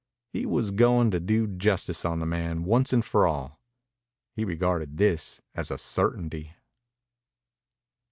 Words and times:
He 0.33 0.47
was 0.47 0.71
going 0.71 1.11
to 1.11 1.19
do 1.19 1.45
justice 1.45 2.05
on 2.05 2.17
the 2.17 2.25
man 2.25 2.63
once 2.63 2.91
for 3.05 3.27
all. 3.27 3.59
He 4.35 4.43
regarded 4.43 4.97
this 4.97 5.43
as 5.53 5.69
a 5.69 5.77
certainty. 5.77 6.55